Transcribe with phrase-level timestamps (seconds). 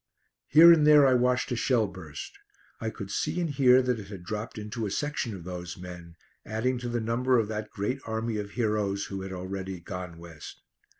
[0.47, 2.39] Here and there I watched a shell burst.
[2.79, 6.15] I could see and hear that it had dropped into a section of those men,
[6.43, 10.61] adding to the number of that great army of heroes who had already "gone West."